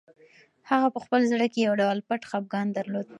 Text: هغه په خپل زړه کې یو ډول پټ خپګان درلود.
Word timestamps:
هغه 0.69 0.87
په 0.95 0.99
خپل 1.05 1.21
زړه 1.31 1.47
کې 1.53 1.59
یو 1.67 1.73
ډول 1.81 1.97
پټ 2.07 2.21
خپګان 2.29 2.67
درلود. 2.77 3.07